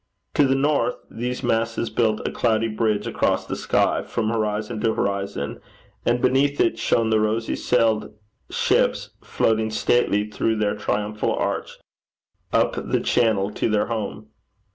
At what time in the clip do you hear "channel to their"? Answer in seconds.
12.99-13.85